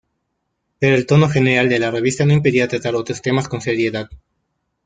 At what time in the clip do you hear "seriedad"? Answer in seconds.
3.61-4.09